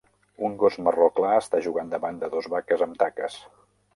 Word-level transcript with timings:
Un 0.47 0.53
gos 0.61 0.77
marró 0.85 1.09
clar 1.19 1.33
està 1.41 1.59
jugant 1.67 1.93
davant 1.93 2.17
de 2.23 2.29
dos 2.37 2.49
vaques 2.57 2.85
amb 2.87 2.99
taques. 3.05 3.37